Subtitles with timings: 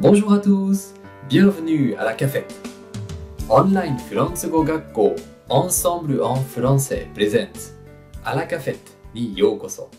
[0.00, 0.94] Bonjour à tous,
[1.28, 2.54] bienvenue à la cafette.
[3.48, 5.16] Online フランス語学校
[5.48, 7.74] Ensemble en français présente
[8.22, 8.76] あ la café
[9.12, 9.90] にようこそ。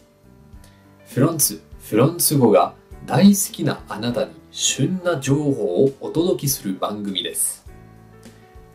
[1.06, 2.76] フランス、フランス語が
[3.06, 7.66] 大好きなあなたに旬な情報をお届けする番組です。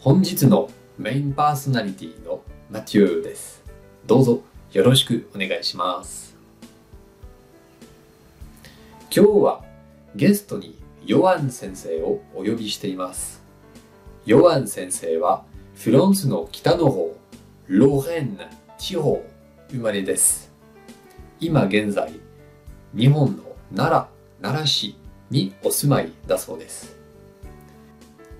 [0.00, 0.68] 本日の
[0.98, 3.62] メインパーソナリティのマティオです。
[4.06, 4.42] どうぞ
[4.74, 6.36] よろしくお願いします。
[9.10, 9.64] 今日は
[10.14, 13.42] ゲストにヨアン先生をお呼びしています。
[14.24, 17.14] ヨアン先生はフランスの北の方、
[17.66, 18.38] ローレン
[18.78, 19.22] 地方
[19.70, 20.50] 生まれです。
[21.40, 22.10] 今現在、
[22.96, 23.42] 日本の
[23.74, 24.08] 奈良、
[24.40, 24.96] 奈良市
[25.30, 26.96] にお住まいだそうです。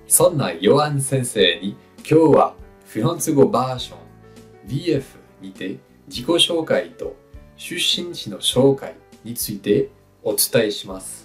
[0.09, 2.55] そんなヨアン先生に今日は
[2.87, 5.05] フランス語バージョン VF
[5.43, 7.15] にて自己紹介と
[7.57, 9.91] 出身地の紹介について
[10.23, 11.24] お伝えします。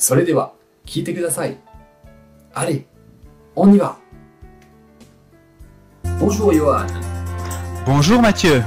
[0.00, 0.52] それでは
[0.84, 1.56] 聞いてください。
[2.54, 2.84] Allez,
[3.54, 3.96] on y va!
[6.18, 6.86] Bonjour Johan,
[7.84, 8.62] Bonjour Mathieu.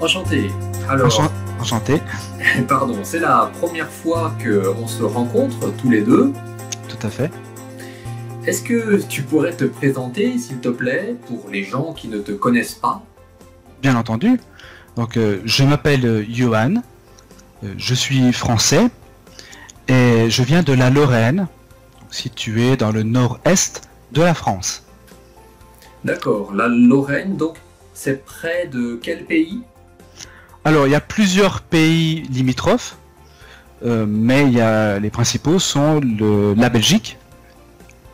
[0.00, 0.50] enchanté.
[0.88, 2.00] Alors, Enchan- Enchanté.
[2.68, 6.32] pardon, c'est la première fois qu'on se rencontre tous les deux.
[6.88, 7.30] Tout à fait.
[8.46, 12.30] Est-ce que tu pourrais te présenter, s'il te plaît, pour les gens qui ne te
[12.32, 13.02] connaissent pas
[13.82, 14.38] Bien entendu.
[14.94, 16.74] Donc, euh, je m'appelle euh, Johan.
[17.64, 18.88] Euh, je suis français
[19.91, 21.47] et je viens de la Lorraine,
[22.09, 24.83] située dans le nord-est de la France.
[26.05, 27.57] D'accord, la Lorraine, donc,
[27.93, 29.61] c'est près de quel pays?
[30.63, 32.95] Alors, il y a plusieurs pays limitrophes,
[33.83, 37.17] euh, mais il y a, les principaux sont le- la Belgique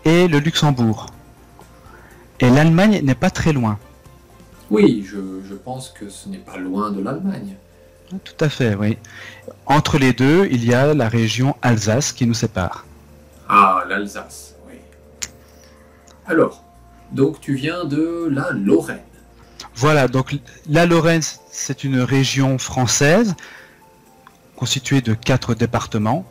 [0.03, 1.07] et le Luxembourg.
[2.39, 3.77] Et l'Allemagne n'est pas très loin.
[4.69, 5.17] Oui, je,
[5.47, 7.55] je pense que ce n'est pas loin de l'Allemagne.
[8.23, 8.97] Tout à fait, oui.
[9.67, 12.85] Entre les deux, il y a la région Alsace qui nous sépare.
[13.49, 14.75] Ah, l'Alsace, oui.
[16.25, 16.63] Alors,
[17.11, 18.99] donc tu viens de la Lorraine.
[19.75, 20.35] Voilà, donc
[20.69, 23.35] la Lorraine, c'est une région française
[24.55, 26.25] constituée de quatre départements.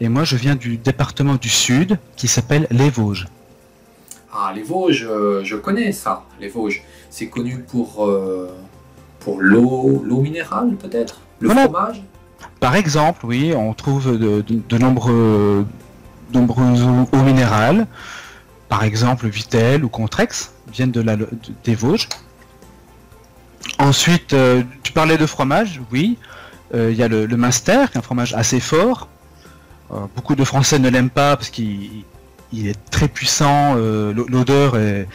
[0.00, 3.26] Et moi, je viens du département du Sud qui s'appelle les Vosges.
[4.32, 6.82] Ah, les Vosges, euh, je connais ça, les Vosges.
[7.10, 8.48] C'est connu pour, euh,
[9.20, 11.20] pour l'eau, l'eau minérale peut-être?
[11.40, 11.62] Le Voilà.
[11.64, 12.02] fromage?
[12.60, 15.64] Par exemple, oui, on trouve de, nombreux,
[16.34, 16.82] nombreuses
[17.12, 17.86] eaux, minérales.
[18.68, 20.92] Par exemple, Vitel ou Contrex viennent
[21.64, 22.08] des Vosges.
[23.78, 26.18] Ensuite, euh, tu parlais de fromage, oui.
[26.74, 29.08] Euh, Il y a le, le qui est un fromage assez fort.
[29.92, 32.04] Euh, beaucoup de Français ne l'aiment pas parce qu'il
[32.52, 35.06] il est très puissant, l'o- l'odeur est,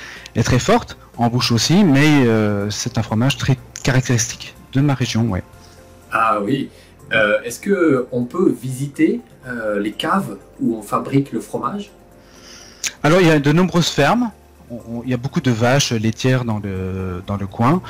[0.43, 2.27] très forte, en bouche aussi, mais
[2.69, 5.41] c'est un fromage très caractéristique de ma région, ouais.
[6.11, 6.69] Ah oui.
[7.13, 11.91] Euh, Est-ce que on peut visiter euh, les caves où on fabrique le fromage?
[13.03, 14.31] Alors il y a de nombreuses fermes.
[14.71, 17.81] On- on- il y a beaucoup de vaches laitières dans le, dans le coin.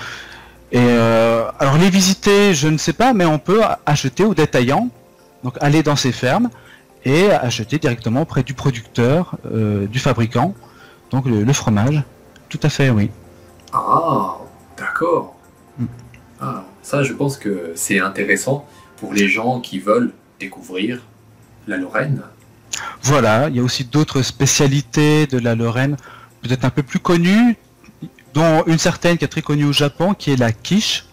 [0.71, 4.89] Et euh, alors les visiter, je ne sais pas, mais on peut acheter au détaillant.
[5.43, 6.49] Donc aller dans ces fermes
[7.05, 10.53] et acheter directement auprès du producteur, euh, du fabricant.
[11.11, 12.01] Donc le, le fromage.
[12.49, 13.09] Tout à fait, oui.
[13.73, 14.37] Ah,
[14.77, 15.35] d'accord.
[15.77, 15.85] Hmm.
[16.41, 18.65] Ah, ça, je pense que c'est intéressant
[18.97, 21.01] pour les gens qui veulent découvrir
[21.67, 22.21] la Lorraine.
[23.01, 25.97] Voilà, il y a aussi d'autres spécialités de la Lorraine,
[26.41, 27.55] peut-être un peu plus connues,
[28.33, 31.05] dont une certaine qui est très connue au Japon, qui est la quiche.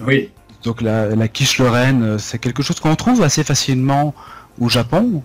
[0.00, 0.30] Oui.
[0.62, 4.14] Donc la, la quiche lorraine, euh, c'est quelque chose qu'on trouve assez facilement
[4.60, 5.22] au Japon.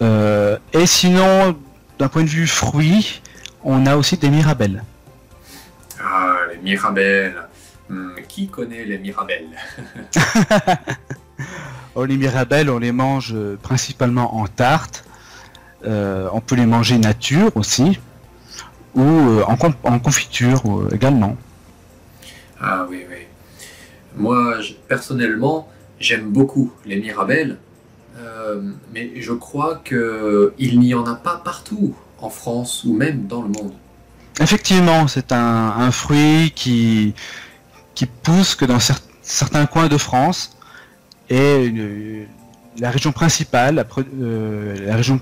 [0.00, 1.56] Euh, et sinon,
[1.98, 3.20] d'un point de vue fruits,
[3.64, 4.84] on a aussi des mirabelles.
[6.00, 7.47] Ah, les mirabelles.
[7.88, 9.48] Hmm, qui connaît les mirabelles?
[11.94, 15.04] Oh, les mirabelles, on les mange euh, principalement en tarte.
[15.84, 17.98] Euh, on peut les manger nature aussi,
[18.94, 19.42] ou euh,
[19.82, 21.36] en, confiture euh, également.
[22.60, 23.16] Ah oui, oui.
[24.16, 25.68] Moi, je- personnellement,
[25.98, 27.58] j'aime beaucoup les mirabelles,
[28.92, 33.48] mais je crois qu'il n'y en a pas partout en France ou même dans le
[33.48, 33.72] monde.
[34.40, 35.38] Effectivement, c'est un,
[35.78, 37.14] un fruit qui,
[37.98, 40.56] qui pousse que dans cer- certains coins de France.
[41.30, 42.26] Et une-
[42.78, 43.84] la région principale, la,
[44.22, 45.20] euh, la région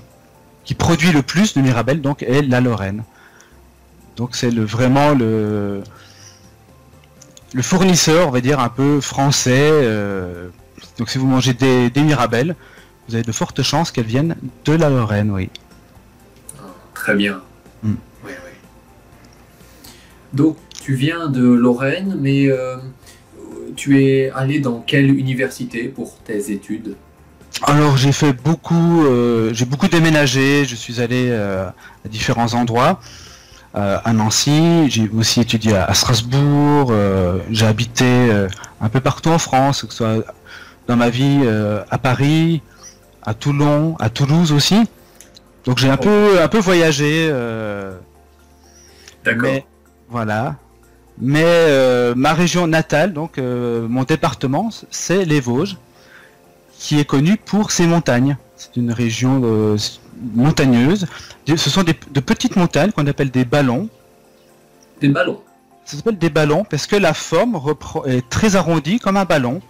[0.63, 3.03] qui produit le plus de mirabelles, donc, est la Lorraine.
[4.15, 5.81] Donc c'est le, vraiment le,
[7.53, 9.69] le fournisseur, on va dire, un peu français.
[9.71, 10.49] euh,
[10.99, 12.55] donc si vous mangez des, des mirabelles,
[13.07, 14.35] vous avez de fortes chances qu'elles viennent
[14.65, 15.49] de la Lorraine, oui.
[16.93, 17.41] Très bien.
[17.81, 17.95] Hmm.
[18.23, 18.51] Oui, oui.
[20.33, 22.77] Donc, tu viens de Lorraine, mais euh,
[23.75, 26.95] tu es allé dans quelle université pour tes études?
[27.63, 31.67] Alors j'ai fait beaucoup, euh, j'ai beaucoup déménagé, je suis allé euh,
[32.05, 33.01] à différents endroits.
[33.75, 36.93] Euh, à Nancy, j'ai aussi étudié à, à Strasbourg,
[37.51, 38.07] j'ai habité
[38.79, 40.23] un peu partout en France, que ce soit
[40.87, 41.41] dans ma vie
[41.91, 42.61] à Paris,
[43.23, 44.79] à Toulon, à Toulouse aussi.
[45.65, 46.03] Donc j'ai un Oh.
[46.07, 47.29] peu un peu voyagé.
[49.25, 49.59] D'accord.
[50.09, 50.55] voilà.
[51.19, 55.77] Mais euh, ma région natale, donc euh, mon département, c'est les Vosges,
[56.77, 58.37] qui est connu pour ses montagnes.
[58.55, 59.77] C'est une région euh,
[60.35, 61.07] montagneuse.
[61.47, 63.89] Ce sont des, de petites montagnes qu'on appelle des ballons.
[65.01, 65.41] Des ballons.
[65.85, 67.59] Ça s'appelle des ballons parce que la forme
[68.05, 69.61] est très arrondie comme un ballon.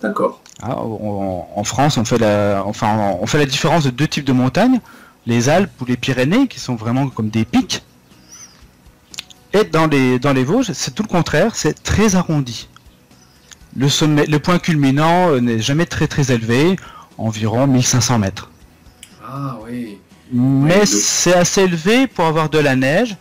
[0.00, 0.40] D'accord.
[0.62, 4.24] Ah, en, en France, on fait, la, enfin, on fait la différence de deux types
[4.24, 4.80] de montagnes,
[5.26, 7.82] les Alpes ou les Pyrénées, qui sont vraiment comme des pics.
[9.54, 12.68] Et dans les, dans les Vosges, c'est tout le contraire, c'est très arrondi.
[13.76, 16.76] Le, sommet, le point culminant euh, n'est jamais très très élevé,
[17.16, 18.50] environ 1500 mètres.
[19.26, 19.98] Ah oui.
[20.32, 23.16] Mais c'est assez élevé pour avoir de la neige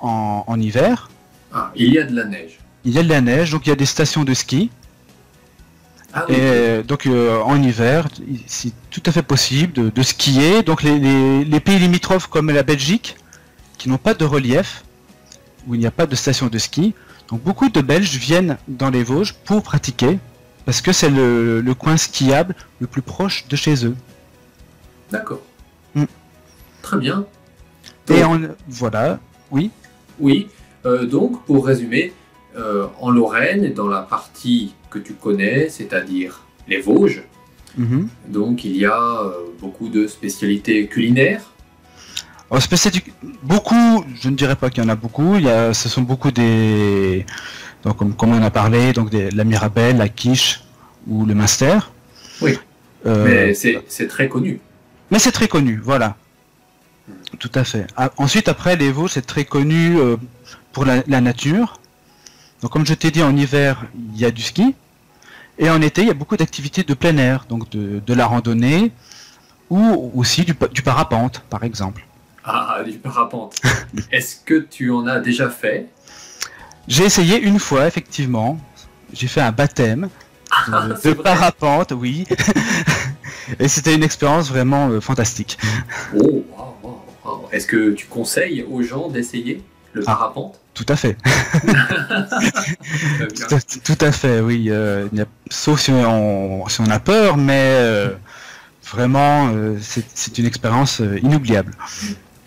[0.00, 1.10] en, en hiver.
[1.52, 2.58] Ah, il y a de la neige.
[2.84, 4.70] Il y a de la neige, donc il y a des stations de ski.
[6.12, 6.34] Ah oui.
[6.34, 8.08] Et euh, donc euh, en hiver,
[8.46, 10.62] c'est tout à fait possible de, de skier.
[10.62, 13.16] Donc les, les- les pays limitrophes comme la Belgique,
[13.78, 14.84] qui n'ont pas de relief,
[15.66, 16.94] où il n'y a pas de station de ski,
[17.28, 20.18] donc beaucoup de Belges viennent dans les Vosges pour pratiquer,
[20.64, 23.96] parce que c'est le, le coin skiable le plus proche de chez eux.
[25.10, 25.42] D'accord.
[25.94, 26.04] Mm.
[26.82, 27.26] Très bien.
[28.08, 29.18] Et en, voilà,
[29.50, 29.70] oui.
[30.20, 30.48] Oui,
[30.84, 32.12] euh, donc pour résumer,
[32.56, 37.22] euh, en Lorraine, dans la partie que tu connais, c'est-à-dire les Vosges,
[37.76, 38.08] Mhm.
[38.28, 41.52] donc il y a euh, beaucoup de spécialités culinaires.
[42.60, 43.12] Spécifique-
[43.42, 45.36] beaucoup, je ne dirais pas qu'il y en a beaucoup.
[45.36, 47.26] Il y a, ce sont beaucoup des,
[47.82, 50.62] donc comme, comme on a parlé, donc des, la Mirabelle, la quiche
[51.08, 51.78] ou le Munster.
[52.40, 52.58] Oui.
[53.04, 53.54] Euh, Mais
[53.88, 54.60] c'est très connu.
[55.10, 56.16] mais c'est très connu, voilà.
[57.38, 57.86] Tout à fait.
[57.96, 60.16] Ah, ensuite, après, les Vosges, c'est très connu euh,
[60.72, 61.80] pour la, la nature.
[62.62, 63.84] Donc, comme je t'ai dit, en hiver,
[64.14, 64.74] il y a du ski.
[65.58, 68.26] Et en été, il y a beaucoup d'activités de plein air, donc de, de la
[68.26, 68.92] randonnée
[69.70, 72.06] ou aussi du, du parapente, par exemple.
[72.46, 73.56] Ah, du parapente.
[74.12, 75.86] Est-ce que tu en as déjà fait?
[76.86, 78.58] J'ai essayé une fois, effectivement.
[79.12, 80.08] J'ai fait un baptême
[80.50, 82.24] Ah, de, c'est de parapente, oui.
[83.60, 85.58] Et c'était une expérience vraiment euh, fantastique.
[86.16, 86.44] Oh.
[87.52, 89.62] Est-ce que tu conseilles aux gens d'essayer
[89.92, 90.12] le Ah.
[90.14, 90.60] parapente?
[90.74, 91.16] Tout à fait.
[91.64, 94.66] Tout à, tout à fait, oui.
[94.70, 98.10] euh, a- sauf si on, si on a peur, mais euh,
[98.90, 101.18] vraiment, euh, c'est une expérience euh,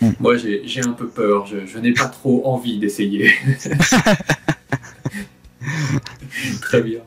[0.01, 0.17] inoubliable.
[0.19, 1.45] Moi, j'ai un peu peur.
[1.45, 3.31] Je, je n'ai pas trop envie d'essayer.
[6.61, 6.99] Très bien.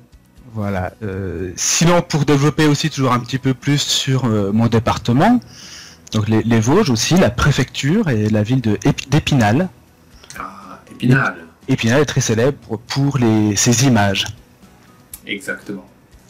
[0.55, 0.93] Voilà.
[1.03, 5.41] euh, sinon, pour développer aussi toujours un petit peu plus sur euh, mon département,
[6.13, 9.71] donc les, les Vosges aussi, la préfecture et la ville d'Épinal.
[10.39, 11.37] Ah, Épinal.
[11.69, 14.27] Épinal est très célèbre pour les, ses images.
[15.27, 15.87] Exactement.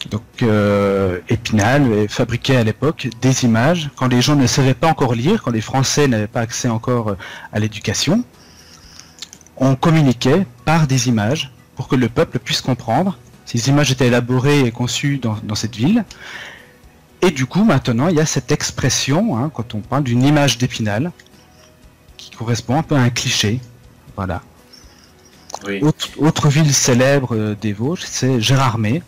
[0.09, 5.13] Donc euh, Épinal fabriquait à l'époque des images quand les gens ne savaient pas encore
[5.13, 7.17] lire, quand les Français n'avaient pas accès encore euh,
[7.51, 8.23] à l'éducation.
[9.57, 13.17] On communiquait par des images pour que le peuple puisse comprendre.
[13.45, 16.03] Ces images étaient élaborées et conçues dans, dans cette ville.
[17.21, 20.57] Et du coup, maintenant, il y a cette expression, hein, quand on parle d'une image
[20.57, 21.11] d'Épinal,
[22.17, 23.61] qui correspond un peu à un cliché.
[24.15, 24.41] Voilà.
[25.65, 25.79] Oui.
[25.81, 29.01] Autre, autre ville célèbre euh, des Vosges, c'est Gérardmer,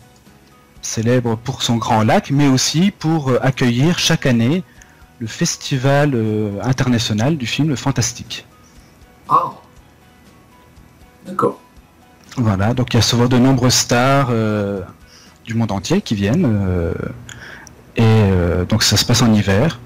[0.82, 4.62] célèbre pour son grand lac, mais aussi pour euh, accueillir chaque année
[5.18, 8.46] le festival euh, international du film fantastique.
[9.28, 9.52] Ah.
[11.26, 11.60] D'accord.
[12.36, 14.82] Voilà, donc il y a souvent de nombreuses stars euh,
[15.44, 16.92] du monde entier qui viennent, euh,
[17.96, 19.80] et euh, donc ça se passe en hiver.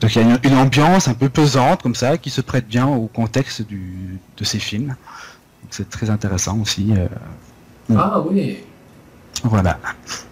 [0.00, 2.66] Donc il y a une, une ambiance un peu pesante comme ça qui se prête
[2.66, 4.96] bien au contexte du, de ces films.
[5.70, 6.92] C'est très intéressant aussi.
[7.96, 8.58] Ah oui.
[9.42, 9.78] Voilà.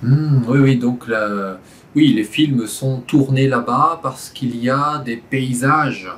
[0.03, 0.77] Hmm, oui, oui.
[0.77, 1.59] Donc, la...
[1.95, 6.09] oui, les films sont tournés là-bas parce qu'il y a des paysages.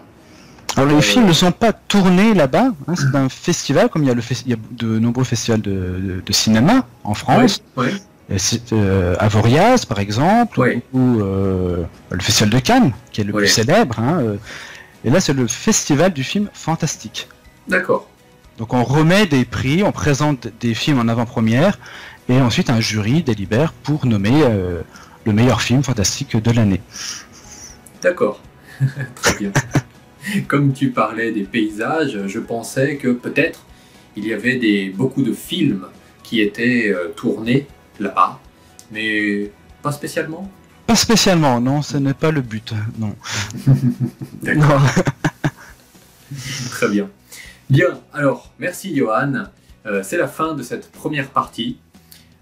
[0.77, 4.09] Alors les Euh, films ne sont pas tournés là-bas, hein, c'est un festival, comme il
[4.09, 7.15] y a, le fes- il y a de nombreux festivals de, de- de cinéma en
[7.15, 7.87] France, Oui.
[8.39, 9.15] C'est, euh,
[9.87, 10.83] par exemple, Oui.
[10.95, 14.01] ou euh, le festival de Cannes, qui est le plus célèbre.
[14.01, 14.21] hein,
[15.05, 17.29] et là c'est le festival du film fantastique.
[17.69, 18.09] D'accord.
[18.59, 21.79] Donc on remet des prix, on présente des films en avant-première,
[22.29, 24.83] et ensuite un jury délibère pour nommer euh,
[25.25, 26.81] le meilleur film fantastique de l'année.
[28.03, 28.41] D'accord.
[29.15, 29.53] Très bien.
[30.49, 33.65] Comme tu parlais des paysages, je pensais que peut-être
[34.17, 35.87] il y avait des, beaucoup de films
[36.23, 37.67] qui étaient euh, tournés
[38.01, 38.41] là-bas,
[38.91, 39.51] mais
[39.83, 40.51] pas spécialement.
[40.87, 43.15] Pas spécialement, non, ce n'est pas le but, non.
[44.43, 44.83] D'accord.
[46.71, 47.11] Très bien.
[47.71, 49.45] Bien, alors, merci Johan.
[49.87, 51.79] Euh, c'est la fin de cette première partie.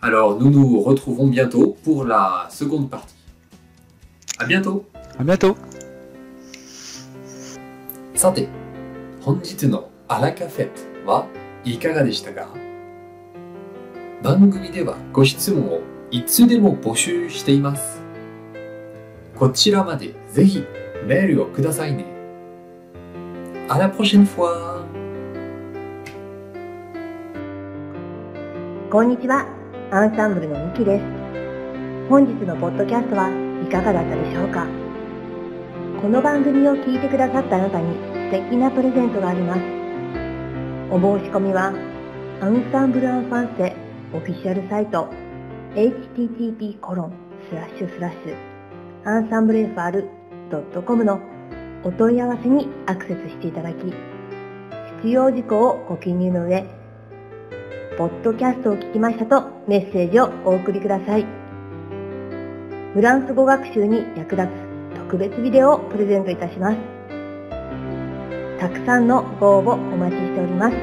[0.04, 3.14] Alors, nous nous retrouvons bientôt pour la seconde partie.
[4.36, 4.84] À bientôt.
[5.16, 5.56] À bientôt.
[8.16, 8.48] さて、
[9.20, 11.26] 本日のアラカフェットは
[11.64, 12.48] いかがでしたか
[14.24, 15.80] 番組ではご質問を
[16.10, 18.02] いつでも募集しています。
[19.36, 20.64] こちらまでぜひ
[21.06, 22.04] メールをくださいね。
[23.68, 24.84] À la prochaine fois!
[28.90, 29.61] こんにちは、
[29.94, 31.04] アンサンブルのミキです。
[32.08, 34.66] 本日のポッドキャストはいかがだったでしょうか？
[36.00, 37.94] この番組を聞いてくださったあなたに
[38.32, 39.60] 素敵なプレゼントがあります。
[40.90, 41.74] お申し込みは、
[42.40, 43.76] アンサンブルアンファンセ
[44.14, 45.10] オフィシャルサイト
[45.74, 47.12] http コロン
[47.50, 48.36] スラッシュスラッシュ
[49.04, 51.20] アンサンブル FR.com の
[51.84, 53.92] お問い合わせにアクセスしていただき、
[55.02, 56.64] 必要事項をご記入の上、
[57.98, 61.26] ポッドキャストを聞きましたとメッセージをお送りください。
[62.94, 66.76] フランス語学習に役立つ特別ビデオをプレゼントいたします。
[68.58, 70.76] たくさんのご応募お待ちしております。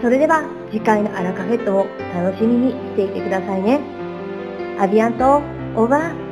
[0.00, 3.80] それでは次回のアラカフェットを楽しみにしていてくださいね。
[4.78, 5.42] アビアント、
[5.76, 6.29] オーバー。